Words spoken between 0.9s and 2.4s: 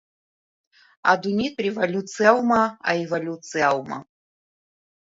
Адунеитә револиуциа